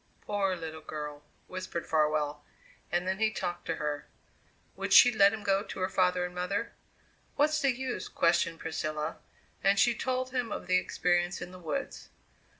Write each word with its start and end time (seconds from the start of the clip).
"Poor 0.21 0.55
little 0.55 0.81
girl!" 0.81 1.23
whispered 1.45 1.85
Farwell, 1.85 2.43
and 2.91 3.07
then 3.07 3.19
he 3.19 3.29
talked 3.29 3.67
to 3.67 3.75
her. 3.75 4.07
Would 4.75 4.93
she 4.93 5.11
let 5.11 5.31
him 5.31 5.43
go 5.43 5.61
to 5.61 5.79
her 5.79 5.89
father 5.89 6.25
and 6.25 6.33
mother? 6.33 6.73
"What's 7.35 7.61
the 7.61 7.71
use?" 7.71 8.07
questioned 8.07 8.57
Priscilla, 8.59 9.17
and 9.63 9.77
she 9.77 9.93
told 9.93 10.31
him 10.31 10.51
of 10.51 10.65
the 10.65 10.77
experience 10.79 11.39
in 11.39 11.51
the 11.51 11.59
woods. 11.59 12.09